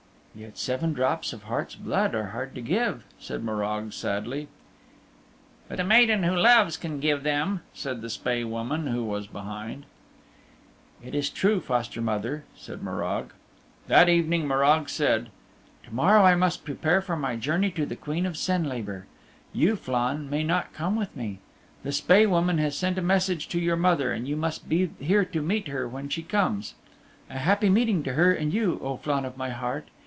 "Yet 0.33 0.57
seven 0.57 0.93
drops 0.93 1.33
of 1.33 1.43
heart's 1.43 1.75
blood 1.75 2.15
are 2.15 2.27
hard 2.27 2.55
to 2.55 2.61
give," 2.61 3.03
said 3.19 3.43
Morag 3.43 3.91
sadly. 3.91 4.47
"But 5.67 5.75
the 5.75 5.83
maiden 5.83 6.23
who 6.23 6.33
loves 6.33 6.77
can 6.77 7.01
give 7.01 7.23
them," 7.23 7.63
said 7.73 7.99
the 7.99 8.09
Spae 8.09 8.45
Woman 8.45 8.87
who 8.87 9.03
was 9.03 9.27
behind. 9.27 9.85
"It 11.03 11.13
is 11.13 11.29
true, 11.29 11.59
foster 11.59 12.01
mother," 12.01 12.45
said 12.55 12.81
Morag. 12.81 13.33
That 13.87 14.07
evening 14.07 14.47
Morag 14.47 14.87
said, 14.87 15.31
"To 15.83 15.93
morrow 15.93 16.23
I 16.23 16.35
must 16.35 16.63
pre 16.63 16.75
pare 16.75 17.01
for 17.01 17.17
my 17.17 17.35
journey 17.35 17.69
to 17.71 17.85
the 17.85 17.97
Queen 17.97 18.25
of 18.25 18.37
Senlabor. 18.37 19.07
You, 19.51 19.75
Flann, 19.75 20.29
may 20.29 20.45
not 20.45 20.71
come 20.71 20.95
with 20.95 21.13
me. 21.13 21.39
The 21.83 21.91
Spae 21.91 22.25
Woman 22.25 22.57
has 22.57 22.77
sent 22.77 22.97
a 22.97 23.01
message 23.01 23.49
to 23.49 23.59
your 23.59 23.75
mother, 23.75 24.13
and 24.13 24.25
you 24.29 24.37
must 24.37 24.69
be 24.69 24.91
here 25.01 25.25
to 25.25 25.41
meet 25.41 25.67
her 25.67 25.89
when 25.89 26.07
she 26.07 26.23
comes. 26.23 26.75
A 27.29 27.39
happy 27.39 27.67
meeting 27.69 28.01
to 28.03 28.13
her 28.13 28.31
and 28.33 28.53
you, 28.53 28.79
O 28.81 28.95
Flann 28.95 29.25
of 29.25 29.35
my 29.35 29.49
heart. 29.49 29.89